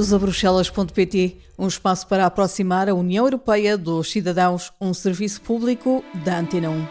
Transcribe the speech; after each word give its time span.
Bem-vindos 0.00 0.14
a 0.14 0.18
Bruxelas.pt, 0.18 1.36
um 1.58 1.68
espaço 1.68 2.06
para 2.06 2.24
aproximar 2.24 2.88
a 2.88 2.94
União 2.94 3.26
Europeia 3.26 3.76
dos 3.76 4.10
cidadãos, 4.10 4.72
um 4.80 4.94
serviço 4.94 5.42
público 5.42 6.02
da 6.24 6.38
Antena 6.38 6.70
1. 6.70 6.86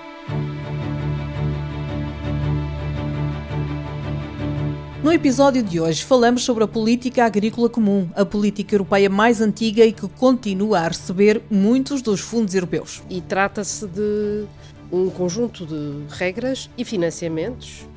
No 5.04 5.12
episódio 5.12 5.64
de 5.64 5.80
hoje 5.80 6.04
falamos 6.04 6.44
sobre 6.44 6.64
a 6.64 6.68
política 6.68 7.26
agrícola 7.26 7.68
comum, 7.68 8.08
a 8.16 8.24
política 8.24 8.76
europeia 8.76 9.10
mais 9.10 9.42
antiga 9.42 9.84
e 9.84 9.92
que 9.92 10.08
continua 10.08 10.82
a 10.82 10.88
receber 10.90 11.42
muitos 11.50 12.04
dos 12.04 12.22
fundos 12.22 12.54
europeus. 12.54 13.02
E 13.10 13.22
trata-se 13.22 13.88
de 13.88 14.46
um 14.92 15.10
conjunto 15.10 15.66
de 15.66 16.04
regras 16.14 16.70
e 16.78 16.86
financiamentos 16.86 17.88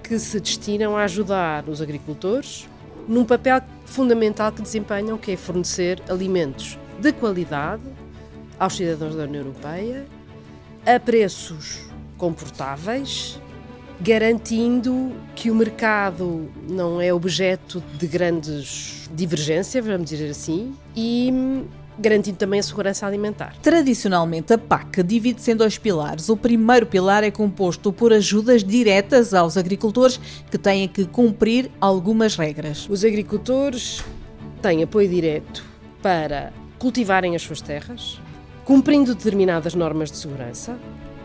que 0.00 0.16
se 0.16 0.38
destinam 0.38 0.96
a 0.96 1.02
ajudar 1.02 1.68
os 1.68 1.82
agricultores 1.82 2.69
num 3.08 3.24
papel 3.24 3.60
fundamental 3.84 4.52
que 4.52 4.62
desempenham, 4.62 5.18
que 5.18 5.32
é 5.32 5.36
fornecer 5.36 6.00
alimentos 6.08 6.78
de 7.00 7.12
qualidade 7.12 7.82
aos 8.58 8.76
cidadãos 8.76 9.16
da 9.16 9.24
União 9.24 9.44
Europeia 9.44 10.06
a 10.86 10.98
preços 10.98 11.80
confortáveis 12.16 13.40
garantindo 14.00 15.12
que 15.34 15.50
o 15.50 15.54
mercado 15.54 16.50
não 16.68 17.00
é 17.00 17.12
objeto 17.12 17.82
de 17.98 18.06
grandes 18.06 19.10
divergências, 19.12 19.84
vamos 19.84 20.08
dizer 20.08 20.30
assim, 20.30 20.74
e 20.96 21.30
garantindo 22.00 22.36
também 22.36 22.60
a 22.60 22.62
segurança 22.62 23.06
alimentar. 23.06 23.54
Tradicionalmente, 23.62 24.52
a 24.52 24.58
PAC 24.58 25.02
divide-se 25.02 25.52
em 25.52 25.56
dois 25.56 25.78
pilares. 25.78 26.28
O 26.28 26.36
primeiro 26.36 26.86
pilar 26.86 27.22
é 27.22 27.30
composto 27.30 27.92
por 27.92 28.12
ajudas 28.12 28.64
diretas 28.64 29.34
aos 29.34 29.56
agricultores 29.56 30.20
que 30.50 30.58
têm 30.58 30.88
que 30.88 31.04
cumprir 31.04 31.70
algumas 31.80 32.36
regras. 32.36 32.88
Os 32.88 33.04
agricultores 33.04 34.02
têm 34.62 34.82
apoio 34.82 35.08
direto 35.08 35.64
para 36.02 36.52
cultivarem 36.78 37.36
as 37.36 37.42
suas 37.42 37.60
terras, 37.60 38.20
cumprindo 38.64 39.14
determinadas 39.14 39.74
normas 39.74 40.10
de 40.10 40.16
segurança, 40.16 40.78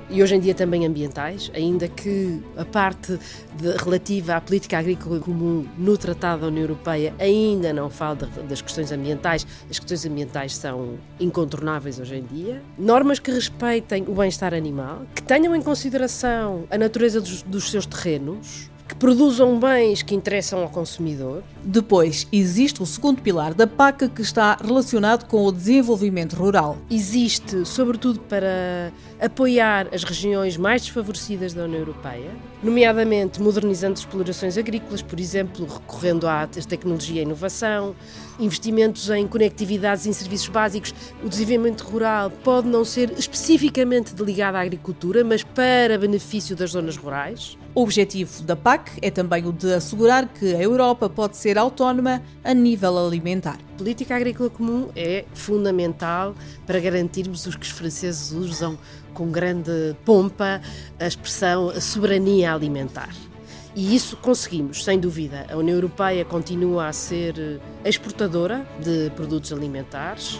e 0.09 0.21
hoje 0.21 0.35
em 0.35 0.39
dia 0.39 0.53
também 0.53 0.85
ambientais, 0.85 1.51
ainda 1.53 1.87
que 1.87 2.41
a 2.55 2.65
parte 2.65 3.19
de, 3.55 3.71
relativa 3.77 4.35
à 4.35 4.41
política 4.41 4.77
agrícola 4.77 5.19
comum 5.19 5.65
no 5.77 5.97
Tratado 5.97 6.41
da 6.41 6.47
União 6.47 6.63
Europeia 6.63 7.13
ainda 7.19 7.73
não 7.73 7.89
fala 7.89 8.15
de, 8.15 8.25
das 8.43 8.61
questões 8.61 8.91
ambientais, 8.91 9.45
as 9.69 9.79
questões 9.79 10.05
ambientais 10.05 10.55
são 10.55 10.97
incontornáveis 11.19 11.99
hoje 11.99 12.15
em 12.15 12.23
dia. 12.23 12.61
Normas 12.77 13.19
que 13.19 13.31
respeitem 13.31 14.03
o 14.07 14.13
bem-estar 14.13 14.53
animal, 14.53 15.01
que 15.15 15.23
tenham 15.23 15.55
em 15.55 15.61
consideração 15.61 16.65
a 16.69 16.77
natureza 16.77 17.19
dos, 17.19 17.41
dos 17.41 17.71
seus 17.71 17.85
terrenos, 17.85 18.69
que 18.87 18.95
produzam 18.95 19.59
bens 19.59 20.03
que 20.03 20.13
interessam 20.13 20.61
ao 20.61 20.69
consumidor. 20.69 21.43
Depois, 21.67 22.27
existe 22.31 22.83
o 22.83 22.85
segundo 22.85 23.23
pilar 23.23 23.55
da 23.55 23.65
PAC 23.65 24.07
que 24.09 24.21
está 24.21 24.55
relacionado 24.63 25.25
com 25.25 25.43
o 25.45 25.51
desenvolvimento 25.51 26.35
rural. 26.35 26.77
Existe, 26.91 27.65
sobretudo, 27.65 28.19
para 28.19 28.93
apoiar 29.19 29.87
as 29.91 30.03
regiões 30.03 30.57
mais 30.57 30.83
desfavorecidas 30.83 31.55
da 31.55 31.63
União 31.63 31.79
Europeia, 31.79 32.29
nomeadamente 32.61 33.41
modernizando 33.41 33.97
explorações 33.97 34.59
agrícolas, 34.59 35.01
por 35.01 35.19
exemplo, 35.19 35.65
recorrendo 35.65 36.27
à 36.27 36.45
tecnologia 36.45 37.21
e 37.21 37.25
inovação, 37.25 37.95
investimentos 38.39 39.09
em 39.09 39.25
conectividades 39.27 40.05
em 40.05 40.13
serviços 40.13 40.49
básicos. 40.49 40.93
O 41.23 41.29
desenvolvimento 41.29 41.81
rural 41.81 42.29
pode 42.29 42.67
não 42.67 42.85
ser 42.85 43.11
especificamente 43.17 44.13
ligado 44.21 44.55
à 44.55 44.61
agricultura, 44.61 45.23
mas 45.23 45.41
para 45.41 45.97
benefício 45.97 46.55
das 46.55 46.71
zonas 46.71 46.95
rurais. 46.95 47.57
O 47.73 47.81
objetivo 47.81 48.41
da 48.43 48.55
PAC 48.55 48.91
é 49.01 49.11
também 49.11 49.45
o 49.45 49.51
de 49.51 49.73
assegurar 49.73 50.29
que 50.29 50.55
a 50.55 50.61
Europa 50.61 51.09
pode 51.09 51.35
ser 51.35 51.54
autónoma 51.57 52.21
a 52.43 52.53
nível 52.53 52.97
alimentar. 52.97 53.57
A 53.73 53.77
política 53.77 54.15
agrícola 54.15 54.49
comum 54.49 54.89
é 54.95 55.25
fundamental 55.33 56.35
para 56.65 56.79
garantirmos 56.79 57.45
os 57.45 57.55
que 57.55 57.65
os 57.65 57.71
franceses 57.71 58.31
usam 58.31 58.77
com 59.13 59.31
grande 59.31 59.95
pompa 60.03 60.61
a 60.99 61.07
expressão 61.07 61.69
a 61.69 61.81
soberania 61.81 62.53
alimentar. 62.53 63.13
E 63.75 63.93
isso 63.93 64.15
conseguimos, 64.17 64.85
sem 64.85 64.97
dúvida. 64.97 65.45
A 65.51 65.57
União 65.57 65.75
Europeia 65.75 66.23
continua 66.23 66.87
a 66.87 66.93
ser 66.93 67.59
exportadora 67.83 68.65
de 68.81 69.09
produtos 69.11 69.51
alimentares. 69.51 70.39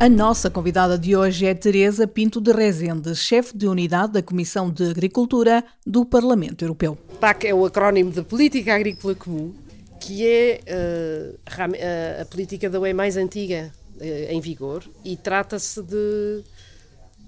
A 0.00 0.08
nossa 0.08 0.50
convidada 0.50 0.98
de 0.98 1.14
hoje 1.14 1.46
é 1.46 1.54
Teresa 1.54 2.06
Pinto 2.06 2.40
de 2.40 2.52
Rezende, 2.52 3.14
chefe 3.14 3.56
de 3.56 3.66
unidade 3.68 4.14
da 4.14 4.22
Comissão 4.22 4.68
de 4.68 4.90
Agricultura 4.90 5.64
do 5.86 6.04
Parlamento 6.04 6.64
Europeu. 6.64 6.98
PAC 7.20 7.46
é 7.46 7.54
o 7.54 7.64
acrónimo 7.64 8.10
de 8.10 8.22
Política 8.22 8.74
Agrícola 8.74 9.14
Comum, 9.14 9.54
que 10.00 10.26
é 10.26 10.60
uh, 10.68 12.20
a 12.20 12.24
política 12.24 12.68
da 12.68 12.80
UE 12.80 12.92
mais 12.92 13.16
antiga 13.16 13.72
uh, 13.96 14.04
em 14.04 14.40
vigor 14.40 14.82
e 15.04 15.16
trata-se 15.16 15.80
de 15.80 16.42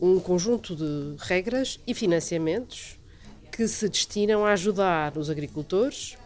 um 0.00 0.18
conjunto 0.18 0.74
de 0.74 1.14
regras 1.20 1.78
e 1.86 1.94
financiamentos 1.94 2.98
que 3.52 3.66
se 3.68 3.88
destinam 3.88 4.44
a 4.44 4.52
ajudar 4.52 5.16
os 5.16 5.30
agricultores 5.30 6.18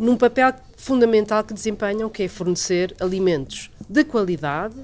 num 0.00 0.16
papel 0.16 0.52
fundamental 0.76 1.44
que 1.44 1.54
desempenham, 1.54 2.08
que 2.08 2.24
é 2.24 2.28
fornecer 2.28 2.96
alimentos 2.98 3.70
de 3.88 4.02
qualidade 4.02 4.74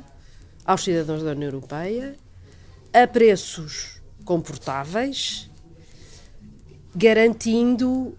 aos 0.64 0.82
cidadãos 0.82 1.22
da 1.22 1.32
União 1.32 1.48
Europeia 1.48 2.16
a 2.92 3.06
preços 3.06 4.00
confortáveis, 4.24 5.48
garantindo 6.94 8.16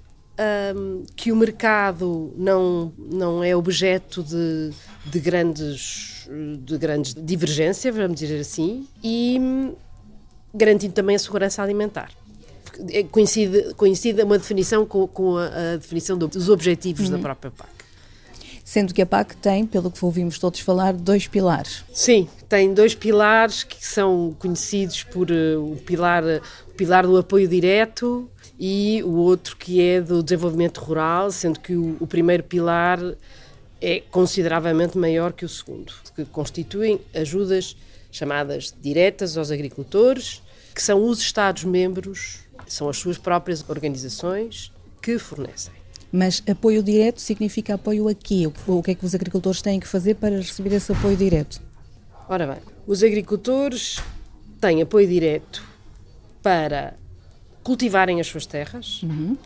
um, 0.76 1.04
que 1.16 1.32
o 1.32 1.36
mercado 1.36 2.34
não, 2.36 2.92
não 2.98 3.44
é 3.44 3.56
objeto 3.56 4.24
de, 4.24 4.72
de, 5.06 5.20
grandes, 5.20 6.28
de 6.60 6.78
grandes 6.78 7.14
divergências, 7.14 7.96
vamos 7.96 8.20
dizer 8.20 8.40
assim, 8.40 8.88
e 9.04 9.40
garantindo 10.54 10.94
também 10.94 11.16
a 11.16 11.20
segurança 11.20 11.62
alimentar. 11.62 12.12
É, 12.90 13.04
coincide, 13.04 13.74
coincide 13.76 14.22
uma 14.24 14.38
definição 14.38 14.86
com, 14.86 15.06
com 15.08 15.38
a, 15.38 15.74
a, 15.74 15.78
definição 15.78 16.18
dos 16.18 16.50
objetivos 16.50 17.06
uhum. 17.06 17.18
da 17.18 17.20
própria 17.20 17.52
PAC. 17.52 17.70
Sendo 18.72 18.94
que 18.94 19.02
a 19.02 19.06
PAC 19.06 19.36
tem, 19.36 19.66
pelo 19.66 19.92
que 19.92 20.06
ouvimos 20.06 20.40
todos 20.40 20.62
falar, 20.62 20.94
dois 20.94 21.28
pilares. 21.28 21.84
Sim, 21.92 22.30
tem 22.48 22.74
dois 22.74 22.96
pilares 22.96 23.66
que 23.66 23.86
são 23.86 24.34
conhecidos 24.40 25.04
por 25.04 25.30
uh, 25.30 25.74
o, 25.74 25.76
pilar, 25.76 26.24
o 26.70 26.72
pilar 26.72 27.06
do 27.06 27.18
apoio 27.18 27.50
direto 27.50 28.32
e 28.58 29.04
o 29.04 29.12
outro 29.18 29.58
que 29.58 29.82
é 29.82 30.00
do 30.00 30.24
desenvolvimento 30.24 30.78
rural, 30.78 31.34
sendo 31.34 31.60
que 31.60 31.76
o, 31.76 31.98
o 32.00 32.08
primeiro 32.08 32.44
pilar 32.44 32.98
é 33.82 34.04
consideravelmente 34.10 34.98
maior 34.98 35.34
que 35.34 35.44
o 35.44 35.50
segundo, 35.50 35.92
que 36.16 36.24
constituem 36.24 37.02
ajudas 37.14 37.76
chamadas 38.10 38.74
diretas 38.82 39.36
aos 39.36 39.52
agricultores, 39.52 40.42
que 40.74 40.82
são 40.82 41.06
os 41.06 41.20
Estados-membros, 41.20 42.46
são 42.68 42.88
as 42.88 42.96
suas 42.96 43.18
próprias 43.18 43.70
organizações 43.70 44.72
que 45.02 45.20
fornecem. 45.20 45.81
Mas 46.12 46.44
apoio 46.50 46.84
direto 46.84 47.22
significa 47.22 47.76
apoio 47.76 48.08
a 48.08 48.14
quê? 48.14 48.52
O 48.68 48.84
que 48.84 48.92
é 48.92 48.96
que 48.96 49.06
os 49.06 49.16
agricultores 49.16 49.62
têm 49.62 49.80
que 49.80 49.88
fazer 49.88 50.16
para 50.16 50.36
receber 50.36 50.74
esse 50.76 50.92
apoio 50.92 51.16
direto? 51.16 51.62
Ora 52.28 52.48
bem, 52.48 52.58
os 52.86 53.02
agricultores 53.04 54.00
têm 54.60 54.82
apoio 54.82 55.08
direto 55.08 55.64
para 56.42 56.96
cultivarem 57.64 58.20
as 58.20 58.28
suas 58.28 58.46
terras, 58.46 59.02
uhum. 59.04 59.38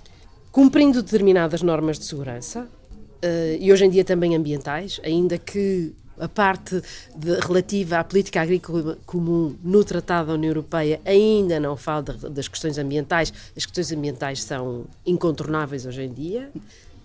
cumprindo 0.52 1.04
determinadas 1.04 1.62
normas 1.62 2.00
de 2.00 2.06
segurança 2.06 2.62
uh, 2.62 3.58
e 3.60 3.72
hoje 3.72 3.86
em 3.86 3.90
dia 3.90 4.04
também 4.04 4.36
ambientais, 4.36 5.00
ainda 5.04 5.38
que 5.38 5.94
a 6.20 6.28
parte 6.28 6.82
de, 7.16 7.40
relativa 7.40 8.00
à 8.00 8.04
política 8.04 8.42
agrícola 8.42 8.98
comum 9.06 9.56
no 9.64 9.84
Tratado 9.84 10.28
da 10.28 10.34
União 10.34 10.50
Europeia 10.50 11.02
ainda 11.06 11.60
não 11.60 11.76
fala 11.76 12.04
de, 12.04 12.30
das 12.30 12.48
questões 12.48 12.78
ambientais. 12.78 13.34
As 13.56 13.66
questões 13.66 13.92
ambientais 13.92 14.44
são 14.44 14.86
incontornáveis 15.06 15.86
hoje 15.86 16.04
em 16.04 16.14
dia. 16.14 16.52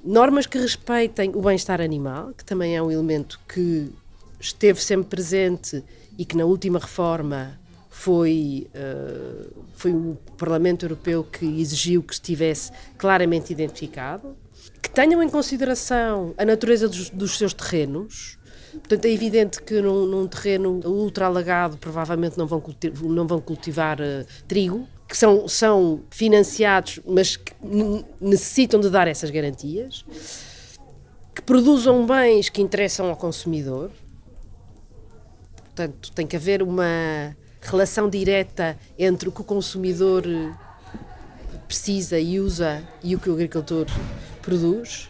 Normas 0.04 0.46
que 0.46 0.58
respeitem 0.58 1.32
o 1.34 1.42
bem-estar 1.42 1.80
animal, 1.80 2.32
que 2.36 2.44
também 2.44 2.76
é 2.76 2.82
um 2.82 2.90
elemento 2.90 3.38
que 3.46 3.90
esteve 4.40 4.82
sempre 4.82 5.08
presente 5.08 5.84
e 6.16 6.24
que 6.24 6.36
na 6.36 6.44
última 6.44 6.78
reforma 6.78 7.58
foi, 7.90 8.66
uh, 8.74 9.64
foi 9.74 9.92
o 9.92 10.16
Parlamento 10.38 10.86
Europeu 10.86 11.22
que 11.22 11.44
exigiu 11.60 12.02
que 12.02 12.14
estivesse 12.14 12.72
claramente 12.96 13.52
identificado, 13.52 14.34
que 14.80 14.88
tenham 14.88 15.22
em 15.22 15.28
consideração 15.28 16.34
a 16.38 16.44
natureza 16.44 16.88
dos, 16.88 17.10
dos 17.10 17.36
seus 17.36 17.52
terrenos. 17.52 18.38
Portanto, 18.72 19.04
é 19.04 19.10
evidente 19.10 19.62
que 19.62 19.80
num, 19.80 20.06
num 20.06 20.26
terreno 20.26 20.80
ultra 20.84 21.26
alagado 21.26 21.76
provavelmente 21.76 22.38
não 22.38 22.46
vão 22.46 22.60
cultivar, 22.60 23.02
não 23.02 23.26
vão 23.26 23.40
cultivar 23.40 24.00
uh, 24.00 24.24
trigo, 24.46 24.86
que 25.08 25.16
são, 25.16 25.48
são 25.48 26.02
financiados, 26.08 27.00
mas 27.04 27.36
que 27.36 27.52
necessitam 28.20 28.78
de 28.78 28.88
dar 28.88 29.08
essas 29.08 29.28
garantias, 29.30 30.04
que 31.34 31.42
produzam 31.42 32.06
bens 32.06 32.48
que 32.48 32.62
interessam 32.62 33.08
ao 33.08 33.16
consumidor. 33.16 33.90
Portanto, 35.56 36.12
tem 36.12 36.26
que 36.26 36.36
haver 36.36 36.62
uma 36.62 37.36
relação 37.60 38.08
direta 38.08 38.78
entre 38.98 39.28
o 39.28 39.32
que 39.32 39.40
o 39.40 39.44
consumidor 39.44 40.24
precisa 41.66 42.18
e 42.18 42.40
usa 42.40 42.82
e 43.02 43.14
o 43.14 43.18
que 43.18 43.28
o 43.28 43.32
agricultor 43.32 43.86
produz. 44.42 45.08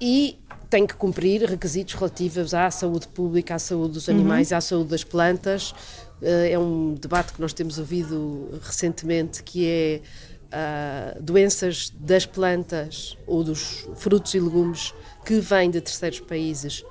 E 0.00 0.38
tem 0.70 0.86
que 0.86 0.94
cumprir 0.94 1.42
requisitos 1.48 1.94
relativos 1.94 2.52
à 2.52 2.70
saúde 2.70 3.08
pública, 3.08 3.54
à 3.54 3.58
saúde 3.58 3.94
dos 3.94 4.08
animais, 4.08 4.50
uhum. 4.50 4.58
à 4.58 4.60
saúde 4.60 4.90
das 4.90 5.04
plantas. 5.04 5.74
Eh, 6.20 6.52
é 6.52 6.58
um 6.58 6.94
debate 6.94 7.32
que 7.32 7.40
nós 7.40 7.52
temos 7.52 7.78
ouvido 7.78 8.60
recentemente, 8.62 9.42
que 9.42 9.66
é 9.66 10.00
uh, 10.48 11.22
doenças 11.22 11.92
das 11.98 12.26
plantas 12.26 13.16
ou 13.26 13.44
dos 13.44 13.88
frutos 13.96 14.34
e 14.34 14.40
legumes 14.40 14.94
que 15.24 15.40
vêm 15.40 15.70
de 15.70 15.80
terceiros 15.80 16.20
países 16.20 16.84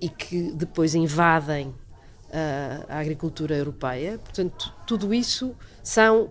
e 0.00 0.08
que 0.08 0.52
depois 0.52 0.94
invadem 0.94 1.68
uh, 1.68 2.86
a 2.88 2.98
agricultura 2.98 3.56
europeia. 3.56 4.18
Portanto, 4.18 4.72
tudo 4.86 5.12
isso 5.12 5.54
são, 5.82 6.30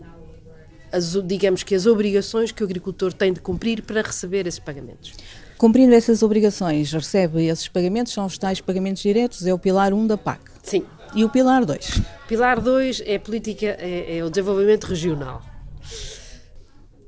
as, 0.92 1.14
digamos 1.26 1.64
que, 1.64 1.76
as 1.76 1.86
obrigações 1.86 2.52
que 2.52 2.64
o 2.64 2.66
agricultor 2.66 3.14
tem 3.14 3.34
de 3.34 3.40
cumprir 3.40 3.82
para 3.84 4.02
receber 4.02 4.48
esses 4.48 4.60
pagamentos. 4.60 5.14
Cumprindo 5.58 5.94
essas 5.94 6.22
obrigações, 6.22 6.92
recebe 6.92 7.46
esses 7.46 7.68
pagamentos, 7.68 8.14
são 8.14 8.26
os 8.26 8.38
tais 8.38 8.60
pagamentos 8.60 9.02
diretos, 9.02 9.46
é 9.46 9.54
o 9.54 9.60
pilar 9.60 9.94
1 9.94 10.08
da 10.08 10.18
PAC. 10.18 10.42
Sim. 10.64 10.84
E 11.16 11.24
o 11.24 11.30
pilar 11.30 11.66
2? 11.66 12.02
Pilar 12.28 12.60
2 12.60 13.04
é 13.06 13.16
a 13.16 13.20
política, 13.20 13.78
é, 13.80 14.18
é 14.18 14.24
o 14.24 14.30
desenvolvimento 14.30 14.84
regional 14.84 15.42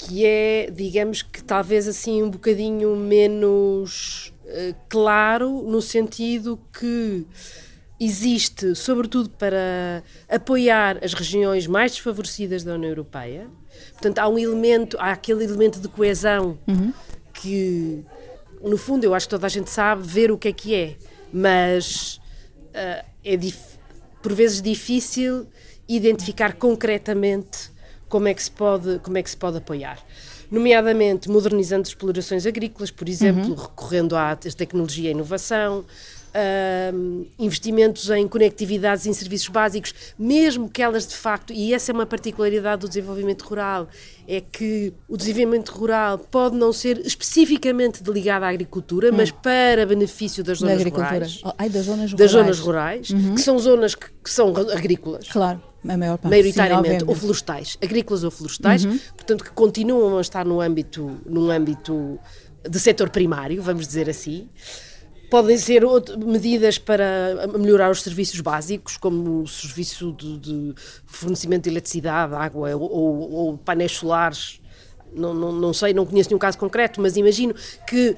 que 0.07 0.25
é, 0.25 0.71
digamos 0.71 1.21
que 1.21 1.43
talvez 1.43 1.87
assim 1.87 2.23
um 2.23 2.29
bocadinho 2.29 2.95
menos 2.95 4.33
uh, 4.45 4.75
claro, 4.87 5.63
no 5.63 5.81
sentido 5.81 6.57
que 6.71 7.25
existe, 7.99 8.75
sobretudo 8.75 9.29
para 9.29 10.03
apoiar 10.29 11.03
as 11.03 11.13
regiões 11.13 11.67
mais 11.67 11.91
desfavorecidas 11.91 12.63
da 12.63 12.75
União 12.75 12.89
Europeia. 12.89 13.47
Portanto, 13.93 14.19
há 14.19 14.27
um 14.29 14.37
elemento, 14.37 14.95
há 14.99 15.11
aquele 15.11 15.43
elemento 15.43 15.79
de 15.79 15.87
coesão 15.87 16.57
uhum. 16.67 16.93
que, 17.33 18.05
no 18.61 18.77
fundo, 18.77 19.03
eu 19.03 19.13
acho 19.13 19.27
que 19.27 19.31
toda 19.31 19.45
a 19.45 19.49
gente 19.49 19.69
sabe 19.69 20.05
ver 20.05 20.31
o 20.31 20.37
que 20.37 20.47
é 20.47 20.53
que 20.53 20.75
é, 20.75 20.95
mas 21.31 22.19
uh, 22.69 23.05
é 23.23 23.37
por 24.21 24.33
vezes 24.33 24.61
difícil 24.61 25.47
identificar 25.87 26.53
concretamente 26.53 27.71
como 28.09 28.27
é 28.27 28.33
que 28.33 28.41
se 28.41 28.51
pode, 28.51 28.99
como 28.99 29.17
é 29.17 29.23
que 29.23 29.29
se 29.29 29.37
pode 29.37 29.57
apoiar 29.57 29.99
nomeadamente 30.49 31.29
modernizando 31.29 31.87
explorações 31.87 32.45
agrícolas, 32.45 32.89
por 32.89 33.07
exemplo, 33.09 33.49
uhum. 33.49 33.55
recorrendo 33.55 34.15
à 34.15 34.35
tecnologia 34.35 35.09
e 35.09 35.11
inovação, 35.11 35.85
Uh, 36.37 37.25
investimentos 37.39 38.11
em 38.11 38.27
conectividades 38.27 39.07
em 39.07 39.13
serviços 39.13 39.47
básicos, 39.47 39.91
mesmo 40.19 40.69
que 40.69 40.83
elas 40.83 41.07
de 41.07 41.15
facto, 41.15 41.51
e 41.51 41.73
essa 41.73 41.91
é 41.91 41.93
uma 41.93 42.05
particularidade 42.05 42.81
do 42.81 42.87
desenvolvimento 42.87 43.41
rural, 43.41 43.87
é 44.27 44.39
que 44.39 44.93
o 45.07 45.17
desenvolvimento 45.17 45.69
rural 45.69 46.19
pode 46.19 46.55
não 46.55 46.71
ser 46.71 46.99
especificamente 46.99 48.03
ligado 48.03 48.43
à 48.43 48.49
agricultura, 48.49 49.09
hum. 49.09 49.15
mas 49.17 49.31
para 49.31 49.83
benefício 49.85 50.43
das 50.43 50.59
zonas 50.59 50.83
rurais. 50.83 51.41
Oh, 51.43 51.53
ai, 51.57 51.69
das 51.69 51.85
zonas 51.85 52.11
rurais. 52.11 52.19
Das 52.19 52.31
zonas 52.31 52.59
rurais, 52.59 53.09
uhum. 53.09 53.33
que 53.33 53.41
são 53.41 53.57
zonas 53.57 53.95
que, 53.95 54.05
que 54.23 54.29
são 54.29 54.53
agrícolas. 54.55 55.27
Claro. 55.27 55.59
A 55.87 55.97
maior 55.97 56.17
parte, 56.17 56.31
maioritariamente, 56.31 57.03
sim, 57.03 57.09
ou 57.09 57.15
florestais, 57.15 57.77
agrícolas 57.81 58.23
ou 58.23 58.29
florestais, 58.29 58.83
uhum. 58.83 58.99
portanto 59.15 59.43
que 59.43 59.51
continuam 59.51 60.17
a 60.17 60.21
estar 60.21 60.45
no 60.45 60.59
âmbito, 60.59 61.17
num 61.25 61.49
âmbito 61.49 62.19
de 62.69 62.79
setor 62.79 63.09
primário, 63.09 63.61
vamos 63.61 63.87
dizer 63.87 64.09
assim. 64.09 64.49
Podem 65.29 65.57
ser 65.57 65.83
medidas 66.17 66.77
para 66.77 67.47
melhorar 67.57 67.91
os 67.91 68.01
serviços 68.01 68.39
básicos, 68.39 68.95
como 68.95 69.41
o 69.41 69.47
serviço 69.47 70.13
de, 70.13 70.37
de 70.37 70.73
fornecimento 71.05 71.63
de 71.63 71.69
eletricidade, 71.69 72.33
água 72.33 72.75
ou, 72.75 72.91
ou, 72.91 73.31
ou 73.31 73.57
painéis 73.57 73.91
solares. 73.91 74.61
Não, 75.13 75.33
não, 75.33 75.51
não 75.51 75.73
sei, 75.73 75.93
não 75.93 76.05
conheço 76.05 76.29
nenhum 76.29 76.39
caso 76.39 76.57
concreto, 76.57 77.01
mas 77.01 77.17
imagino 77.17 77.53
que 77.87 78.15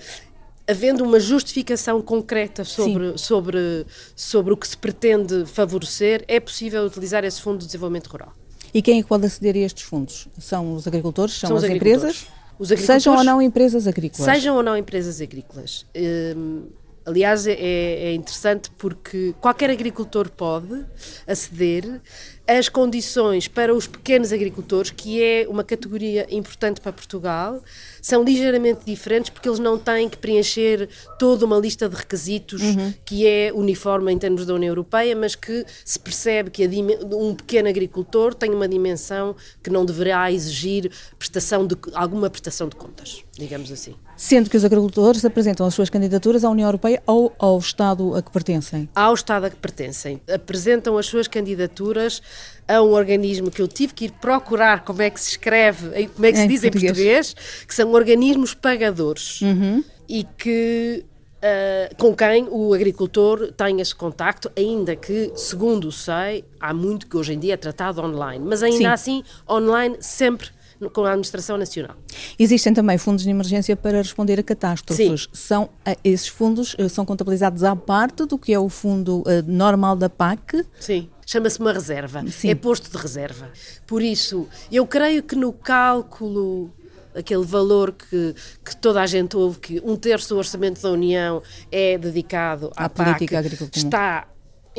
havendo 0.69 1.03
uma 1.03 1.19
justificação 1.19 1.99
concreta 2.01 2.63
sobre, 2.63 3.17
sobre, 3.17 3.85
sobre 4.15 4.53
o 4.53 4.57
que 4.57 4.67
se 4.67 4.77
pretende 4.77 5.45
favorecer, 5.47 6.23
é 6.27 6.39
possível 6.39 6.83
utilizar 6.83 7.23
esse 7.25 7.41
Fundo 7.41 7.59
de 7.59 7.65
Desenvolvimento 7.65 8.07
Rural. 8.07 8.33
E 8.71 8.81
quem 8.83 8.99
é 8.99 9.01
que 9.01 9.09
pode 9.09 9.25
aceder 9.25 9.55
a 9.55 9.59
estes 9.59 9.83
fundos? 9.83 10.27
São 10.37 10.75
os 10.75 10.87
agricultores? 10.87 11.33
São, 11.33 11.47
São 11.47 11.57
as 11.57 11.63
empresas? 11.63 12.27
Agricultores, 12.59 12.85
sejam 12.85 13.17
ou 13.17 13.23
não 13.23 13.41
empresas 13.41 13.87
agrícolas? 13.87 14.31
Sejam 14.31 14.55
ou 14.57 14.63
não 14.63 14.77
empresas 14.77 15.19
agrícolas. 15.19 15.85
Hum, 15.95 16.67
Aliás, 17.09 17.47
é, 17.47 17.53
é, 17.53 18.13
interessante 18.13 18.69
porque 18.77 19.33
qualquer 19.41 19.71
agricultor 19.71 20.29
pode 20.29 20.85
aceder 21.25 21.99
às 22.47 22.69
condições 22.69 23.47
para 23.47 23.73
os 23.73 23.87
pequenos 23.87 24.31
agricultores, 24.31 24.91
que 24.91 25.19
é 25.19 25.47
uma 25.49 25.63
categoria 25.63 26.27
importante 26.29 26.79
para 26.79 26.93
Portugal, 26.93 27.63
são 28.01 28.23
ligeiramente 28.23 28.81
diferentes 28.85 29.29
porque 29.29 29.47
eles 29.47 29.59
não 29.59 29.77
têm 29.77 30.09
que 30.09 30.17
preencher 30.17 30.89
toda 31.17 31.45
uma 31.45 31.57
lista 31.57 31.87
de 31.87 31.95
requisitos 31.95 32.61
uhum. 32.61 32.93
que 33.05 33.27
é 33.27 33.51
uniforme 33.53 34.11
em 34.11 34.17
termos 34.17 34.45
da 34.45 34.53
União 34.53 34.69
Europeia, 34.69 35.15
mas 35.15 35.35
que 35.35 35.65
se 35.83 35.99
percebe 35.99 36.49
que 36.49 36.67
um 37.11 37.35
pequeno 37.35 37.69
agricultor 37.69 38.33
tem 38.33 38.51
uma 38.51 38.67
dimensão 38.67 39.35
que 39.63 39.69
não 39.69 39.85
deverá 39.85 40.31
exigir 40.31 40.91
prestação 41.17 41.65
de, 41.65 41.75
alguma 41.93 42.29
prestação 42.29 42.67
de 42.67 42.75
contas, 42.75 43.23
digamos 43.37 43.71
assim. 43.71 43.95
Sendo 44.15 44.49
que 44.49 44.57
os 44.57 44.65
agricultores 44.65 45.23
apresentam 45.23 45.65
as 45.65 45.73
suas 45.73 45.89
candidaturas 45.89 46.43
à 46.43 46.49
União 46.49 46.67
Europeia 46.67 47.01
ou 47.05 47.33
ao 47.39 47.57
Estado 47.57 48.13
a 48.15 48.21
que 48.21 48.29
pertencem? 48.29 48.89
Ao 48.93 49.13
Estado 49.13 49.45
a 49.45 49.49
que 49.49 49.55
pertencem. 49.55 50.21
Apresentam 50.29 50.97
as 50.97 51.05
suas 51.05 51.25
candidaturas 51.25 52.21
a 52.69 52.83
um 52.83 52.91
organismo 52.91 53.49
que 53.49 53.61
eu 53.61 53.67
tive 53.67 53.93
que 53.93 54.05
ir 54.05 54.11
procurar 54.11 54.85
como 54.85 55.01
é 55.01 55.09
que 55.09 55.19
se 55.19 55.31
escreve, 55.31 56.07
como 56.09 56.25
é 56.25 56.31
que 56.31 56.37
se 56.37 56.47
diz 56.47 56.61
português. 56.61 56.83
em 56.83 56.87
português, 56.87 57.35
que 57.67 57.73
são 57.73 57.91
organismos 57.91 58.53
pagadores. 58.53 59.41
Uhum. 59.41 59.83
E 60.07 60.23
que 60.37 61.05
Uh, 61.39 61.95
com 61.95 62.13
quem 62.13 62.49
o 62.49 62.73
agricultor 62.73 63.53
tem 63.53 63.79
esse 63.79 63.95
contacto, 63.95 64.51
ainda 64.57 64.93
que, 64.93 65.31
segundo 65.35 65.89
sei, 65.89 66.43
há 66.59 66.73
muito 66.73 67.07
que 67.07 67.15
hoje 67.15 67.31
em 67.31 67.39
dia 67.39 67.53
é 67.53 67.57
tratado 67.57 68.01
online, 68.01 68.43
mas 68.45 68.61
ainda 68.61 68.77
Sim. 68.77 68.85
assim, 68.87 69.23
online 69.49 69.95
sempre 70.01 70.49
com 70.93 71.03
a 71.03 71.09
Administração 71.09 71.57
Nacional. 71.57 71.95
Existem 72.37 72.73
também 72.73 72.97
fundos 72.97 73.23
de 73.23 73.29
emergência 73.29 73.75
para 73.75 73.97
responder 73.97 74.39
a 74.39 74.43
catástrofes. 74.43 75.23
Sim. 75.23 75.29
São, 75.33 75.69
eh, 75.85 75.97
esses 76.03 76.27
fundos 76.27 76.75
eh, 76.77 76.87
são 76.87 77.05
contabilizados 77.05 77.63
à 77.63 77.75
parte 77.75 78.25
do 78.25 78.37
que 78.37 78.53
é 78.53 78.59
o 78.59 78.69
fundo 78.69 79.21
uh, 79.21 79.43
normal 79.45 79.95
da 79.95 80.09
PAC? 80.09 80.65
Sim 80.79 81.09
chama-se 81.29 81.59
uma 81.59 81.71
reserva, 81.71 82.25
Sim. 82.27 82.49
é 82.49 82.55
posto 82.55 82.89
de 82.89 82.97
reserva. 82.97 83.51
Por 83.85 84.01
isso, 84.01 84.47
eu 84.71 84.87
creio 84.87 85.21
que 85.21 85.35
no 85.35 85.53
cálculo 85.53 86.73
aquele 87.15 87.45
valor 87.45 87.91
que, 87.91 88.33
que 88.63 88.75
toda 88.77 89.01
a 89.01 89.05
gente 89.05 89.35
ouve, 89.37 89.59
que 89.59 89.81
um 89.83 89.95
terço 89.95 90.29
do 90.29 90.37
orçamento 90.37 90.81
da 90.81 90.89
União 90.89 91.41
é 91.71 91.97
dedicado 91.97 92.71
à, 92.75 92.85
à 92.85 92.89
PAC, 92.89 93.05
política 93.05 93.39
agrícola 93.39 93.69
está 93.75 94.27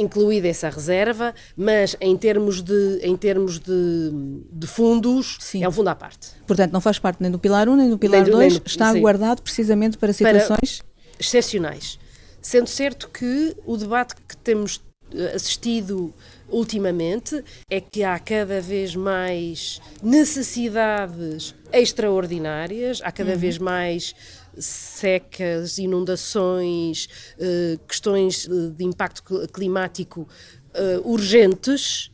incluída 0.01 0.49
essa 0.49 0.71
reserva, 0.71 1.35
mas 1.57 1.97
em 2.01 2.17
termos 2.17 2.63
de, 2.63 3.01
em 3.03 3.17
termos 3.17 3.59
de, 3.59 4.11
de 4.53 4.67
fundos, 4.67 5.37
sim. 5.41 5.63
é 5.63 5.69
um 5.69 5.73
fundo 5.73 5.89
à 5.89 5.95
parte. 5.95 6.29
Portanto, 6.47 6.73
não 6.73 6.81
faz 6.81 6.99
parte 6.99 7.21
nem 7.21 7.31
do 7.31 7.39
Pilar 7.39 7.69
1 7.69 7.77
nem 7.77 7.91
do 7.91 7.99
Pilar 7.99 8.23
nem 8.23 8.33
2, 8.33 8.63
está 8.65 8.93
sim. 8.93 9.01
guardado 9.01 9.43
precisamente 9.43 9.99
para 9.99 10.13
situações... 10.13 10.79
Para 10.79 10.91
excepcionais. 11.21 11.99
Sendo 12.41 12.69
certo 12.69 13.09
que 13.09 13.55
o 13.67 13.77
debate 13.77 14.15
que 14.27 14.37
temos 14.39 14.81
eh, 15.15 15.35
assistido 15.35 16.13
ultimamente 16.49 17.45
é 17.71 17.81
que 17.81 18.03
há 18.03 18.19
cada 18.19 18.61
vez 18.61 18.97
mais 18.97 19.81
necessidades 20.03 21.55
extraordinárias, 21.73 23.01
há 23.05 23.13
cada 23.13 23.33
uhum. 23.33 23.39
vez 23.39 23.59
mais 23.59 24.15
secas, 24.59 25.79
inundações, 25.79 27.09
uh, 27.39 27.79
questões 27.87 28.49
de 28.49 28.85
impacto 28.85 29.49
climático 29.49 30.29
uh, 30.75 31.09
urgentes 31.11 32.11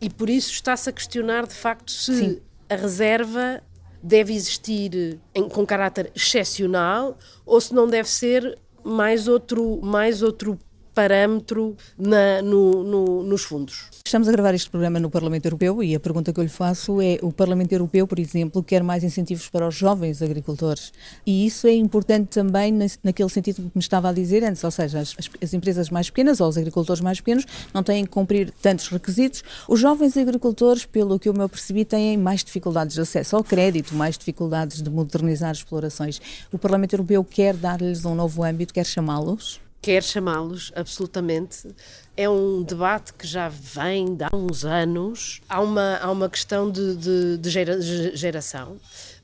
e 0.00 0.10
por 0.10 0.28
isso 0.28 0.52
está-se 0.52 0.88
a 0.88 0.92
questionar 0.92 1.46
de 1.46 1.54
facto 1.54 1.90
se 1.90 2.16
Sim. 2.16 2.40
a 2.68 2.76
reserva 2.76 3.62
deve 4.02 4.34
existir 4.34 5.18
em, 5.34 5.48
com 5.48 5.66
caráter 5.66 6.12
excepcional 6.14 7.18
ou 7.44 7.60
se 7.60 7.74
não 7.74 7.88
deve 7.88 8.08
ser 8.08 8.58
mais 8.84 9.26
outro, 9.26 9.80
mais 9.82 10.22
outro 10.22 10.58
parâmetro 10.96 11.76
na, 11.98 12.40
no, 12.40 12.82
no, 12.82 13.22
nos 13.22 13.42
fundos. 13.42 13.90
Estamos 14.06 14.28
a 14.28 14.32
gravar 14.32 14.54
este 14.54 14.70
programa 14.70 14.98
no 14.98 15.10
Parlamento 15.10 15.44
Europeu 15.44 15.82
e 15.82 15.94
a 15.94 16.00
pergunta 16.00 16.32
que 16.32 16.40
eu 16.40 16.44
lhe 16.44 16.48
faço 16.48 17.02
é: 17.02 17.18
o 17.20 17.30
Parlamento 17.30 17.70
Europeu, 17.70 18.06
por 18.06 18.18
exemplo, 18.18 18.62
quer 18.62 18.82
mais 18.82 19.04
incentivos 19.04 19.46
para 19.50 19.68
os 19.68 19.74
jovens 19.74 20.22
agricultores 20.22 20.94
e 21.26 21.46
isso 21.46 21.66
é 21.66 21.74
importante 21.74 22.28
também 22.28 22.72
naquele 23.04 23.28
sentido 23.28 23.56
que 23.56 23.70
me 23.74 23.80
estava 23.80 24.08
a 24.08 24.12
dizer 24.12 24.42
antes, 24.42 24.64
ou 24.64 24.70
seja, 24.70 25.00
as, 25.00 25.14
as 25.42 25.52
empresas 25.52 25.90
mais 25.90 26.08
pequenas 26.08 26.40
ou 26.40 26.48
os 26.48 26.56
agricultores 26.56 27.02
mais 27.02 27.20
pequenos 27.20 27.44
não 27.74 27.82
têm 27.82 28.04
que 28.04 28.10
cumprir 28.10 28.50
tantos 28.62 28.88
requisitos. 28.88 29.44
Os 29.68 29.78
jovens 29.78 30.16
agricultores, 30.16 30.86
pelo 30.86 31.18
que 31.18 31.28
eu 31.28 31.34
me 31.34 31.46
percebi, 31.46 31.84
têm 31.84 32.16
mais 32.16 32.42
dificuldades 32.42 32.94
de 32.94 33.02
acesso 33.02 33.36
ao 33.36 33.44
crédito, 33.44 33.94
mais 33.94 34.16
dificuldades 34.16 34.80
de 34.80 34.88
modernizar 34.88 35.52
explorações. 35.52 36.22
O 36.50 36.58
Parlamento 36.58 36.94
Europeu 36.94 37.22
quer 37.22 37.54
dar-lhes 37.54 38.06
um 38.06 38.14
novo 38.14 38.42
âmbito, 38.42 38.72
quer 38.72 38.86
chamá-los? 38.86 39.65
Quer 39.80 40.02
chamá-los, 40.02 40.72
absolutamente. 40.74 41.68
É 42.16 42.28
um 42.28 42.62
debate 42.62 43.12
que 43.12 43.26
já 43.26 43.48
vem 43.48 44.14
de 44.14 44.24
há 44.24 44.34
uns 44.34 44.64
anos. 44.64 45.40
Há 45.48 45.60
uma, 45.60 45.96
há 45.96 46.10
uma 46.10 46.28
questão 46.28 46.70
de, 46.70 46.96
de, 46.96 47.38
de 47.38 47.50
gera, 47.50 47.80
geração. 47.80 48.72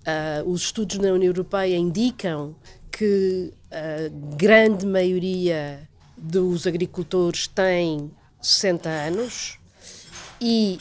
Uh, 0.02 0.50
os 0.50 0.62
estudos 0.62 0.98
na 0.98 1.12
União 1.12 1.30
Europeia 1.30 1.76
indicam 1.76 2.54
que 2.90 3.52
a 3.70 4.36
grande 4.36 4.84
maioria 4.84 5.88
dos 6.16 6.66
agricultores 6.66 7.46
tem 7.46 8.10
60 8.40 8.88
anos 8.88 9.58
e 10.40 10.78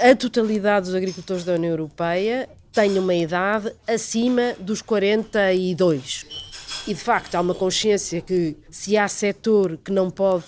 a 0.00 0.14
totalidade 0.16 0.86
dos 0.86 0.94
agricultores 0.94 1.44
da 1.44 1.54
União 1.54 1.70
Europeia 1.70 2.48
tem 2.72 2.98
uma 2.98 3.14
idade 3.14 3.72
acima 3.86 4.54
dos 4.58 4.80
42. 4.80 6.41
E 6.86 6.94
de 6.94 7.00
facto 7.00 7.34
há 7.34 7.40
uma 7.40 7.54
consciência 7.54 8.20
que 8.20 8.56
se 8.70 8.96
há 8.96 9.06
setor 9.06 9.78
que 9.78 9.92
não 9.92 10.10
pode 10.10 10.44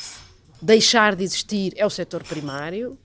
deixar 0.60 1.14
de 1.14 1.22
existir 1.22 1.72
é 1.76 1.86
o 1.86 1.90
setor 1.90 2.24
primário, 2.24 2.98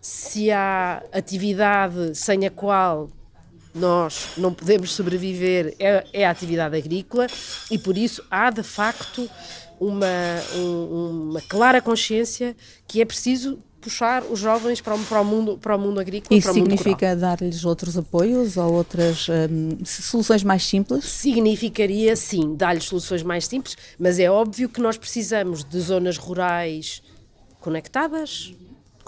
se 0.00 0.50
há 0.50 1.02
atividade 1.12 2.14
sem 2.14 2.46
a 2.46 2.50
qual 2.50 3.10
nós 3.74 4.28
não 4.36 4.52
podemos 4.52 4.92
sobreviver 4.92 5.74
é, 5.78 6.04
é 6.12 6.26
a 6.26 6.30
atividade 6.30 6.76
agrícola. 6.76 7.26
E 7.70 7.78
por 7.78 7.96
isso 7.96 8.22
há 8.30 8.50
de 8.50 8.62
facto 8.62 9.28
uma, 9.80 10.06
um, 10.54 11.30
uma 11.30 11.40
clara 11.42 11.80
consciência 11.80 12.56
que 12.86 13.00
é 13.00 13.04
preciso 13.04 13.58
puxar 13.80 14.22
os 14.24 14.38
jovens 14.38 14.80
para 14.80 14.94
o, 14.94 14.98
para 15.04 15.20
o 15.20 15.24
mundo 15.24 15.58
para 15.58 15.76
o 15.76 15.78
mundo 15.78 16.00
agrícola 16.00 16.36
isso 16.36 16.52
significa 16.52 17.14
dar-lhes 17.14 17.64
outros 17.64 17.96
apoios 17.96 18.56
ou 18.56 18.72
outras 18.72 19.28
um, 19.28 19.84
soluções 19.84 20.42
mais 20.42 20.64
simples? 20.64 21.04
Significaria 21.04 22.16
sim 22.16 22.54
dar-lhes 22.54 22.84
soluções 22.84 23.22
mais 23.22 23.46
simples 23.46 23.76
mas 23.98 24.18
é 24.18 24.30
óbvio 24.30 24.68
que 24.68 24.80
nós 24.80 24.96
precisamos 24.96 25.64
de 25.64 25.78
zonas 25.80 26.16
rurais 26.16 27.02
conectadas 27.60 28.52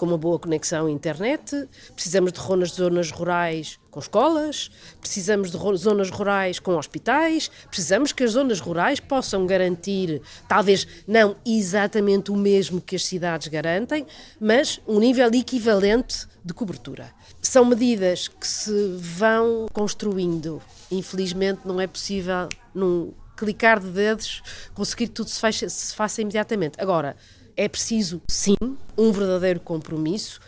com 0.01 0.07
uma 0.07 0.17
boa 0.17 0.39
conexão 0.39 0.87
à 0.87 0.91
internet, 0.91 1.69
precisamos 1.93 2.31
de 2.31 2.39
zonas 2.75 3.11
rurais 3.11 3.77
com 3.91 3.99
escolas, 3.99 4.71
precisamos 4.99 5.51
de 5.51 5.57
zonas 5.77 6.09
rurais 6.09 6.57
com 6.57 6.75
hospitais, 6.75 7.51
precisamos 7.67 8.11
que 8.11 8.23
as 8.23 8.31
zonas 8.31 8.59
rurais 8.59 8.99
possam 8.99 9.45
garantir, 9.45 10.19
talvez 10.47 10.87
não 11.07 11.35
exatamente 11.45 12.31
o 12.31 12.35
mesmo 12.35 12.81
que 12.81 12.95
as 12.95 13.05
cidades 13.05 13.47
garantem, 13.47 14.07
mas 14.39 14.81
um 14.87 14.99
nível 14.99 15.29
equivalente 15.35 16.25
de 16.43 16.51
cobertura. 16.51 17.11
São 17.39 17.63
medidas 17.63 18.27
que 18.27 18.47
se 18.47 18.95
vão 18.97 19.67
construindo. 19.71 20.59
Infelizmente, 20.89 21.61
não 21.63 21.79
é 21.79 21.85
possível, 21.85 22.49
num 22.73 23.13
clicar 23.37 23.79
de 23.79 23.89
dedos, 23.89 24.41
conseguir 24.73 25.09
que 25.09 25.13
tudo 25.13 25.29
se 25.29 25.39
faça, 25.39 25.69
se 25.69 25.93
faça 25.93 26.23
imediatamente. 26.23 26.73
Agora, 26.79 27.15
é 27.55 27.67
preciso, 27.67 28.21
sim, 28.29 28.55
um 28.97 29.11
verdadeiro 29.11 29.59
compromisso 29.59 30.39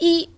e 0.00 0.28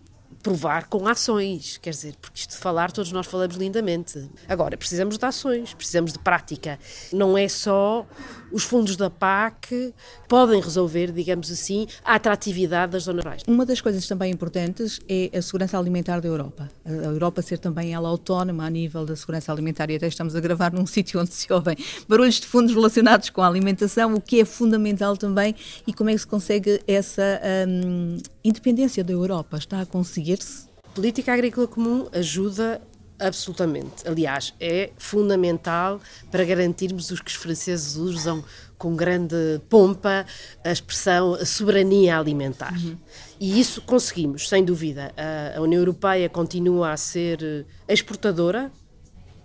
provar 0.43 0.89
com 0.89 1.07
ações, 1.07 1.79
quer 1.79 1.91
dizer, 1.91 2.15
porque 2.21 2.41
isto 2.41 2.51
de 2.51 2.57
falar, 2.57 2.91
todos 2.91 3.13
nós 3.13 3.27
falamos 3.27 3.57
lindamente. 3.57 4.29
Agora, 4.49 4.77
precisamos 4.77 5.19
de 5.19 5.25
ações, 5.25 5.75
precisamos 5.75 6.13
de 6.13 6.19
prática. 6.19 6.79
Não 7.13 7.37
é 7.37 7.49
só 7.49 8.07
os 8.53 8.65
fundos 8.65 8.97
da 8.97 9.09
PAC 9.09 9.95
podem 10.29 10.61
resolver, 10.61 11.13
digamos 11.13 11.51
assim, 11.51 11.87
a 12.05 12.15
atratividade 12.15 12.93
das 12.93 13.05
zonas 13.05 13.25
rurais. 13.25 13.43
Uma 13.47 13.65
das 13.67 13.81
coisas 13.81 14.07
também 14.07 14.33
importantes 14.33 15.01
é 15.09 15.31
a 15.37 15.43
segurança 15.43 15.79
alimentar 15.79 16.21
da 16.21 16.29
Europa. 16.29 16.71
A 16.85 16.91
Europa 16.91 17.43
ser 17.43 17.59
também 17.59 17.95
ela 17.95 18.09
autónoma 18.09 18.65
a 18.65 18.71
nível 18.71 19.05
da 19.05 19.15
segurança 19.15 19.53
alimentar 19.53 19.91
e 19.91 19.97
até 19.97 20.07
estamos 20.07 20.35
a 20.35 20.41
gravar 20.41 20.73
num 20.73 20.87
sítio 20.87 21.21
onde 21.21 21.33
se 21.33 21.53
ouvem 21.53 21.77
barulhos 22.09 22.41
de 22.41 22.47
fundos 22.47 22.75
relacionados 22.75 23.31
com 23.31 23.43
a 23.43 23.47
alimentação, 23.47 24.15
o 24.15 24.21
que 24.21 24.41
é 24.41 24.45
fundamental 24.45 25.17
também 25.17 25.55
e 25.87 25.93
como 25.93 26.11
é 26.11 26.15
que 26.15 26.21
se 26.21 26.27
consegue 26.27 26.81
essa 26.87 27.41
hum, 27.69 28.19
independência 28.45 29.05
da 29.05 29.13
Europa. 29.13 29.59
Está 29.59 29.81
a 29.81 29.87
conseguir-se? 30.31 30.69
Política 30.95 31.33
Agrícola 31.33 31.67
Comum 31.67 32.09
ajuda 32.13 32.81
Absolutamente. 33.23 34.09
Aliás, 34.09 34.55
é 34.59 34.93
fundamental 34.97 36.01
para 36.31 36.43
garantirmos 36.43 37.11
os 37.11 37.21
que 37.21 37.29
os 37.29 37.35
franceses 37.35 37.95
usam 37.97 38.43
com 38.79 38.97
grande 38.97 39.61
pompa 39.69 40.25
a 40.65 40.73
expressão 40.73 41.35
a 41.35 41.45
soberania 41.45 42.19
alimentar. 42.19 42.73
Uhum. 42.73 42.97
E 43.39 43.61
isso 43.61 43.83
conseguimos, 43.83 44.49
sem 44.49 44.65
dúvida. 44.65 45.13
A, 45.55 45.61
União 45.61 45.81
Europeia 45.81 46.31
continua 46.31 46.93
a 46.93 46.97
ser 46.97 47.67
exportadora 47.87 48.73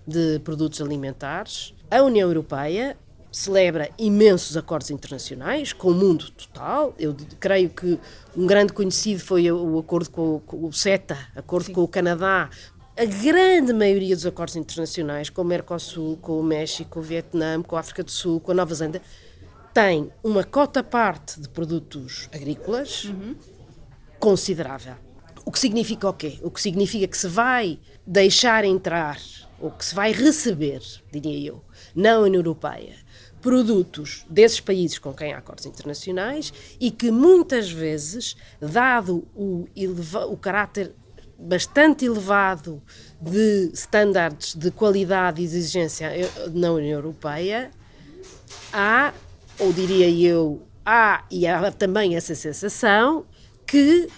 de 0.08 0.40
produtos 0.40 0.80
alimentares. 0.80 1.74
A 1.92 2.02
União 2.02 2.30
Europeia 2.30 2.96
celebra 3.36 3.90
imensos 3.98 4.56
acordos 4.56 4.90
internacionais 4.90 5.74
com 5.74 5.90
o 5.90 5.94
mundo 5.94 6.32
total. 6.32 6.96
Eu 6.98 7.14
creio 7.38 7.70
que 7.70 8.00
um 8.36 8.48
grande 8.48 8.72
conhecido 8.72 9.20
foi 9.20 9.52
o 9.52 9.78
acordo 9.78 10.10
com, 10.10 10.42
o 10.54 10.72
CETA, 10.72 11.18
acordo 11.36 11.66
Sim. 11.66 11.74
com 11.74 11.82
o 11.84 11.88
Canadá, 11.88 12.50
a 12.98 13.04
grande 13.04 13.74
maioria 13.74 14.16
dos 14.16 14.26
acordos 14.26 14.56
internacionais, 14.56 15.30
com 15.30 15.42
o 15.42 15.46
Mercosul, 15.46 16.18
com 16.22 16.40
o 16.40 16.44
México, 16.44 16.92
com 16.92 17.00
o 17.02 17.04
Vietnã, 17.04 17.62
com 17.62 17.76
a 17.76 17.82
África 17.82 18.04
do 18.04 18.10
Sul, 18.10 18.40
com 18.40 18.54
a 18.54 18.56
Nova 18.56 18.74
Zelândia, 18.74 19.02
tem 19.74 20.10
uma 20.24 20.46
cota 20.46 20.82
parte 20.82 21.42
de 21.42 21.50
produtos 21.50 22.30
agrícolas 22.34 23.04
uhum. 23.04 23.36
considerável. 24.18 24.96
O 25.44 25.52
que 25.52 25.60
significa 25.60 26.08
o 26.08 26.14
quê? 26.14 26.40
O 26.42 26.50
que 26.50 26.62
significa 26.62 27.06
que 27.06 27.18
se 27.18 27.28
vai 27.28 27.78
deixar 28.08 28.64
entrar, 28.64 29.20
ou 29.60 29.72
que 29.72 29.84
se 29.84 29.94
vai 29.94 30.14
receber, 30.14 30.82
diria 31.12 31.50
eu, 31.50 31.62
na 31.94 32.18
União 32.20 32.40
Europeia, 32.40 33.05
produtos 33.46 34.26
desses 34.28 34.60
países 34.60 34.98
com 34.98 35.14
quem 35.14 35.32
há 35.32 35.38
acordos 35.38 35.68
internacionais 35.68 36.52
e 36.80 36.90
que 36.90 37.12
muitas 37.12 37.70
vezes, 37.70 38.36
dado 38.60 39.28
o, 39.36 39.68
o 40.32 40.36
caráter 40.36 40.96
bastante 41.38 42.06
elevado 42.06 42.82
de 43.22 43.70
estándares 43.72 44.56
de 44.56 44.72
qualidade 44.72 45.44
e 45.44 45.46
exigência 45.46 46.10
na 46.56 46.72
União 46.72 46.98
Europeia, 46.98 47.70
há, 48.74 49.14
ou 49.60 49.72
diria 49.72 50.10
eu, 50.10 50.64
há 50.84 51.24
e 51.30 51.46
há 51.46 51.72
também 51.72 52.16
essa 52.16 52.34
sensação 52.34 53.28
que 53.68 54.10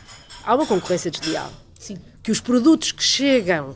há 0.45 0.55
uma 0.55 0.65
concorrência 0.65 1.11
desleal. 1.11 1.51
Sim. 1.77 1.97
Que 2.23 2.31
os 2.31 2.39
produtos 2.39 2.93
que 2.93 3.03
chegam 3.03 3.75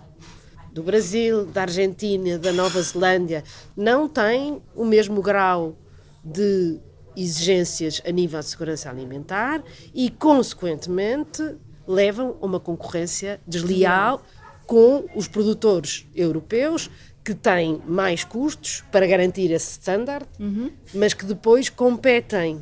do 0.71 0.83
Brasil, 0.83 1.45
da 1.45 1.63
Argentina, 1.63 2.37
da 2.37 2.53
Nova 2.53 2.81
Zelândia, 2.81 3.43
não 3.75 4.07
têm 4.07 4.61
o 4.75 4.85
mesmo 4.85 5.21
grau 5.21 5.75
de 6.23 6.79
exigências 7.15 8.01
a 8.05 8.11
nível 8.11 8.39
de 8.39 8.45
segurança 8.45 8.89
alimentar 8.89 9.63
e, 9.93 10.09
consequentemente, 10.09 11.57
levam 11.87 12.37
a 12.41 12.45
uma 12.45 12.59
concorrência 12.59 13.39
desleal 13.45 14.23
com 14.65 15.05
os 15.15 15.27
produtores 15.27 16.07
europeus 16.15 16.89
que 17.23 17.35
têm 17.35 17.81
mais 17.85 18.23
custos 18.23 18.83
para 18.91 19.05
garantir 19.05 19.51
esse 19.51 19.71
standard, 19.71 20.25
uhum. 20.39 20.71
mas 20.93 21.13
que 21.13 21.25
depois 21.25 21.69
competem 21.69 22.61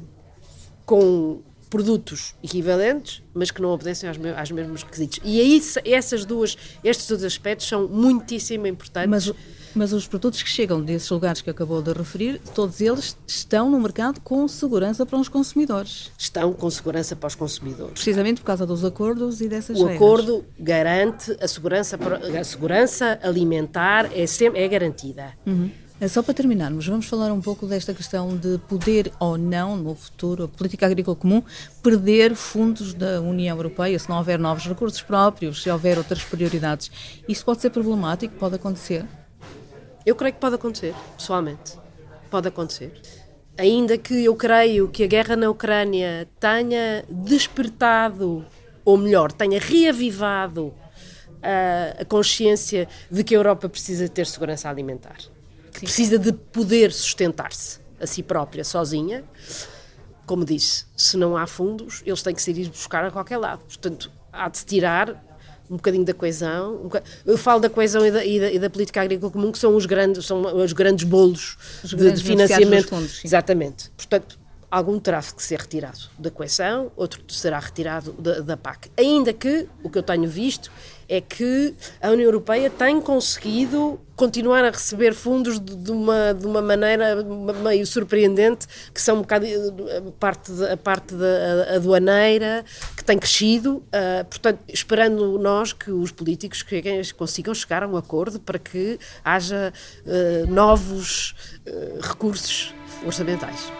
com 0.85 1.41
produtos 1.69 2.33
equivalentes, 2.43 3.21
mas 3.33 3.51
que 3.51 3.61
não 3.61 3.69
obedecem 3.69 4.09
aos, 4.09 4.17
me 4.17 4.31
aos 4.31 4.51
mesmos 4.51 4.83
requisitos. 4.83 5.19
E 5.23 5.39
aí 5.39 5.61
essas 5.85 6.25
duas, 6.25 6.57
estes 6.83 7.07
dois 7.07 7.23
aspectos 7.23 7.67
são 7.67 7.87
muitíssimo 7.87 8.67
importantes. 8.67 9.09
Mas 9.09 9.33
mas 9.75 9.93
os 9.93 10.07
produtos 10.07 10.41
que 10.41 10.49
chegam 10.49 10.81
desses 10.81 11.09
lugares 11.09 11.41
que 11.41 11.49
acabou 11.49 11.81
de 11.81 11.93
referir, 11.93 12.41
todos 12.55 12.81
eles 12.81 13.15
estão 13.27 13.69
no 13.69 13.79
mercado 13.79 14.19
com 14.21 14.47
segurança 14.47 15.05
para 15.05 15.19
os 15.19 15.29
consumidores. 15.29 16.11
Estão 16.17 16.53
com 16.53 16.69
segurança 16.69 17.15
para 17.15 17.27
os 17.27 17.35
consumidores. 17.35 17.93
Precisamente 17.93 18.41
por 18.41 18.47
causa 18.47 18.65
dos 18.65 18.83
acordos 18.83 19.41
e 19.41 19.47
dessas 19.47 19.79
o 19.79 19.85
regras. 19.85 20.01
O 20.01 20.03
acordo 20.03 20.45
garante 20.59 21.37
a 21.39 21.47
segurança, 21.47 21.99
a 22.39 22.43
segurança 22.43 23.19
alimentar 23.21 24.09
é, 24.13 24.25
sempre, 24.25 24.61
é 24.61 24.67
garantida. 24.67 25.33
Uhum. 25.45 25.69
É 26.01 26.07
só 26.07 26.23
para 26.23 26.33
terminarmos, 26.33 26.87
vamos 26.87 27.07
falar 27.07 27.29
um 27.33 27.41
pouco 27.41 27.65
desta 27.65 27.93
questão 27.93 28.37
de 28.37 28.57
poder 28.69 29.11
ou 29.19 29.37
não, 29.37 29.75
no 29.75 29.93
futuro, 29.93 30.45
a 30.45 30.47
política 30.47 30.85
agrícola 30.85 31.13
comum, 31.13 31.43
perder 31.83 32.35
fundos 32.35 32.93
da 32.93 33.19
União 33.19 33.57
Europeia 33.57 33.99
se 33.99 34.09
não 34.09 34.17
houver 34.17 34.39
novos 34.39 34.65
recursos 34.65 35.01
próprios, 35.01 35.61
se 35.61 35.69
houver 35.69 35.97
outras 35.97 36.23
prioridades. 36.23 36.89
Isso 37.27 37.43
pode 37.43 37.59
ser 37.59 37.69
problemático, 37.71 38.33
pode 38.35 38.55
acontecer? 38.55 39.05
Eu 40.05 40.15
creio 40.15 40.33
que 40.33 40.39
pode 40.39 40.55
acontecer, 40.55 40.95
pessoalmente. 41.17 41.77
Pode 42.31 42.47
acontecer. 42.47 42.93
Ainda 43.57 43.97
que 43.97 44.23
eu 44.23 44.35
creio 44.37 44.87
que 44.87 45.03
a 45.03 45.07
guerra 45.07 45.35
na 45.35 45.49
Ucrânia 45.49 46.29
tenha 46.39 47.03
despertado, 47.09 48.45
ou 48.85 48.95
melhor, 48.95 49.33
tenha 49.33 49.59
reavivado 49.59 50.73
a, 51.43 52.01
a 52.01 52.05
consciência 52.05 52.87
de 53.11 53.21
que 53.21 53.35
a 53.35 53.37
Europa 53.37 53.67
precisa 53.67 54.07
ter 54.07 54.25
segurança 54.25 54.69
alimentar, 54.69 55.17
Sim. 55.79 55.85
precisa 55.85 56.19
de 56.19 56.33
poder 56.33 56.91
sustentar-se 56.91 57.79
a 57.99 58.05
si 58.05 58.21
própria, 58.21 58.63
sozinha. 58.63 59.23
Como 60.25 60.45
disse, 60.45 60.85
se 60.95 61.17
não 61.17 61.35
há 61.35 61.47
fundos, 61.47 62.03
eles 62.05 62.21
têm 62.21 62.35
que 62.35 62.41
se 62.41 62.51
ir 62.51 62.69
buscar 62.69 63.03
a 63.05 63.11
qualquer 63.11 63.37
lado. 63.37 63.63
Portanto, 63.65 64.11
há 64.31 64.49
de 64.49 64.57
se 64.59 64.65
tirar 64.65 65.25
um 65.69 65.75
bocadinho 65.75 66.03
da 66.03 66.13
coesão. 66.13 66.75
Um. 66.75 66.89
Eu 67.25 67.37
falo 67.37 67.59
da 67.59 67.69
coesão 67.69 68.05
e 68.05 68.11
da, 68.11 68.25
e, 68.25 68.39
da, 68.39 68.51
e 68.51 68.59
da, 68.59 68.69
política 68.69 69.01
agrícola 69.01 69.31
comum, 69.31 69.51
que 69.51 69.59
são 69.59 69.75
os 69.75 69.85
grandes, 69.85 70.25
são 70.25 70.41
os 70.41 70.73
grandes 70.73 71.05
bolos 71.05 71.57
os 71.83 71.91
de, 71.91 71.95
grandes 71.95 72.21
de 72.21 72.27
financiamento. 72.27 72.89
Fundos, 72.89 73.23
Exatamente. 73.23 73.89
Portanto, 73.95 74.38
algum 74.69 74.99
terá 74.99 75.21
que 75.21 75.41
ser 75.41 75.59
retirado 75.59 75.99
da 76.17 76.29
coesão, 76.29 76.91
outro 76.95 77.21
será 77.27 77.59
retirado 77.59 78.13
da, 78.13 78.39
da 78.41 78.57
PAC. 78.57 78.89
Ainda 78.97 79.33
que 79.33 79.67
o 79.83 79.89
que 79.89 79.97
eu 79.97 80.03
tenho 80.03 80.27
visto 80.29 80.71
é 81.07 81.19
que 81.19 81.73
a 81.99 82.11
União 82.11 82.25
Europeia 82.25 82.69
tem 82.69 83.01
conseguido 83.01 83.99
continuar 84.15 84.63
a 84.63 84.69
receber 84.69 85.15
fundos 85.15 85.59
de, 85.59 85.75
de, 85.75 85.91
uma, 85.91 86.33
de 86.35 86.45
uma 86.45 86.61
maneira 86.61 87.23
meio 87.63 87.85
surpreendente, 87.87 88.67
que 88.93 89.01
são 89.01 89.17
um 89.17 89.21
bocado 89.21 89.45
a 89.47 90.11
parte, 90.19 90.51
a 90.71 90.77
parte 90.77 91.15
da 91.15 91.75
aduaneira, 91.75 92.63
que 92.95 93.03
tem 93.03 93.17
crescido, 93.17 93.77
uh, 93.77 94.23
portanto, 94.29 94.59
esperando 94.67 95.39
nós 95.39 95.73
que 95.73 95.89
os 95.89 96.11
políticos 96.11 96.63
consigam 97.17 97.55
chegar 97.55 97.81
a 97.81 97.87
um 97.87 97.97
acordo 97.97 98.39
para 98.39 98.59
que 98.59 98.99
haja 99.25 99.73
uh, 100.05 100.51
novos 100.51 101.33
uh, 101.65 102.01
recursos 102.01 102.71
orçamentais. 103.03 103.71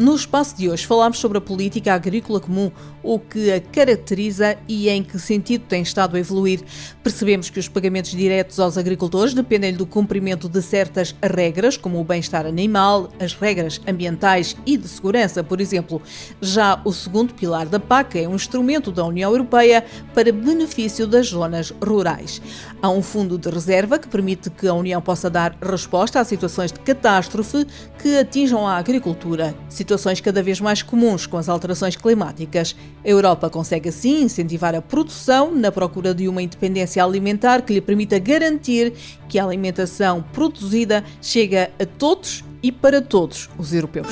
No 0.00 0.14
espaço 0.14 0.56
de 0.56 0.66
hoje 0.66 0.86
falámos 0.86 1.18
sobre 1.18 1.36
a 1.36 1.42
política 1.42 1.92
agrícola 1.92 2.40
comum, 2.40 2.72
o 3.02 3.18
que 3.18 3.52
a 3.52 3.60
caracteriza 3.60 4.56
e 4.66 4.88
em 4.88 5.04
que 5.04 5.18
sentido 5.18 5.66
tem 5.68 5.82
estado 5.82 6.16
a 6.16 6.18
evoluir. 6.18 6.62
Percebemos 7.02 7.50
que 7.50 7.60
os 7.60 7.68
pagamentos 7.68 8.12
diretos 8.12 8.58
aos 8.58 8.78
agricultores 8.78 9.34
dependem 9.34 9.74
do 9.74 9.84
cumprimento 9.84 10.48
de 10.48 10.62
certas 10.62 11.14
regras, 11.22 11.76
como 11.76 12.00
o 12.00 12.04
bem-estar 12.04 12.46
animal, 12.46 13.10
as 13.20 13.34
regras 13.34 13.78
ambientais 13.86 14.56
e 14.64 14.78
de 14.78 14.88
segurança, 14.88 15.44
por 15.44 15.60
exemplo. 15.60 16.00
Já 16.40 16.80
o 16.82 16.94
segundo 16.94 17.34
pilar 17.34 17.66
da 17.66 17.78
PAC 17.78 18.20
é 18.20 18.26
um 18.26 18.36
instrumento 18.36 18.90
da 18.90 19.04
União 19.04 19.30
Europeia 19.30 19.84
para 20.14 20.32
benefício 20.32 21.06
das 21.06 21.28
zonas 21.28 21.74
rurais. 21.84 22.40
Há 22.80 22.88
um 22.88 23.02
fundo 23.02 23.36
de 23.36 23.50
reserva 23.50 23.98
que 23.98 24.08
permite 24.08 24.48
que 24.48 24.66
a 24.66 24.72
União 24.72 25.02
possa 25.02 25.28
dar 25.28 25.54
resposta 25.60 26.18
a 26.18 26.24
situações 26.24 26.72
de 26.72 26.80
catástrofe 26.80 27.66
que 28.02 28.16
atinjam 28.16 28.66
a 28.66 28.78
agricultura 28.78 29.54
situações 29.90 30.20
cada 30.20 30.40
vez 30.40 30.60
mais 30.60 30.82
comuns 30.82 31.26
com 31.26 31.36
as 31.36 31.48
alterações 31.48 31.96
climáticas. 31.96 32.76
A 33.04 33.08
Europa 33.08 33.50
consegue 33.50 33.88
assim 33.88 34.22
incentivar 34.22 34.72
a 34.72 34.80
produção 34.80 35.52
na 35.52 35.72
procura 35.72 36.14
de 36.14 36.28
uma 36.28 36.40
independência 36.40 37.02
alimentar 37.02 37.62
que 37.62 37.72
lhe 37.72 37.80
permita 37.80 38.16
garantir 38.20 38.92
que 39.28 39.36
a 39.36 39.44
alimentação 39.44 40.22
produzida 40.32 41.04
chega 41.20 41.72
a 41.80 41.84
todos 41.84 42.44
e 42.62 42.70
para 42.70 43.02
todos 43.02 43.50
os 43.58 43.72
europeus. 43.72 44.06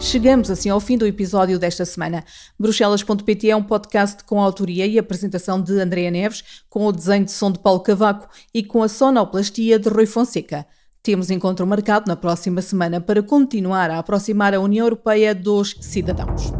Chegamos 0.00 0.50
assim 0.50 0.70
ao 0.70 0.80
fim 0.80 0.98
do 0.98 1.06
episódio 1.06 1.58
desta 1.58 1.84
semana. 1.84 2.24
Bruxelas.pt 2.58 3.50
é 3.50 3.54
um 3.54 3.62
podcast 3.62 4.24
com 4.24 4.40
a 4.40 4.44
autoria 4.44 4.84
e 4.86 4.98
apresentação 4.98 5.62
de 5.62 5.78
Andréa 5.78 6.10
Neves, 6.10 6.42
com 6.68 6.86
o 6.86 6.92
desenho 6.92 7.26
de 7.26 7.30
som 7.30 7.52
de 7.52 7.58
Paulo 7.60 7.80
Cavaco 7.80 8.28
e 8.52 8.64
com 8.64 8.82
a 8.82 8.88
sonoplastia 8.88 9.78
de 9.78 9.88
Rui 9.88 10.06
Fonseca. 10.06 10.66
Temos 11.02 11.30
encontro 11.30 11.66
marcado 11.66 12.08
na 12.08 12.16
próxima 12.16 12.60
semana 12.60 13.00
para 13.00 13.22
continuar 13.22 13.90
a 13.90 13.98
aproximar 13.98 14.54
a 14.54 14.60
União 14.60 14.84
Europeia 14.84 15.34
dos 15.34 15.76
cidadãos. 15.80 16.52